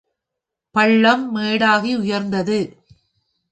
பள்ளம் 0.75 1.35
மேடாகி 1.35 1.93
உயர்ந்தது. 1.95 2.59